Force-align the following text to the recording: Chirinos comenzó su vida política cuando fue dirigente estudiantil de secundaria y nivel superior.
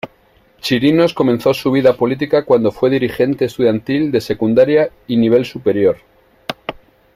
Chirinos 0.59 1.13
comenzó 1.13 1.53
su 1.53 1.69
vida 1.69 1.95
política 1.95 2.43
cuando 2.43 2.71
fue 2.71 2.89
dirigente 2.89 3.45
estudiantil 3.45 4.11
de 4.11 4.19
secundaria 4.19 4.89
y 5.05 5.15
nivel 5.15 5.45
superior. 5.45 5.97